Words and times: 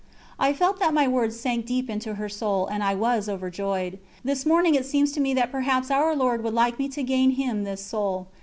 I 0.39 0.51
felt 0.53 0.79
that 0.79 0.95
my 0.95 1.07
words 1.07 1.39
sank 1.39 1.67
deep 1.67 1.87
into 1.87 2.15
her 2.15 2.27
soul, 2.27 2.65
and 2.65 2.83
I 2.83 2.95
was 2.95 3.29
overjoyed. 3.29 3.99
This 4.23 4.47
morning 4.47 4.73
it 4.73 4.87
seems 4.87 5.11
to 5.11 5.19
me 5.21 5.35
that 5.35 5.51
perhaps 5.51 5.91
Our 5.91 6.15
Lord 6.15 6.43
would 6.43 6.55
like 6.55 6.79
me 6.79 6.89
to 6.89 7.03
gain 7.03 7.33
Him 7.37 7.65
this 7.65 7.85
soul. 7.85 8.25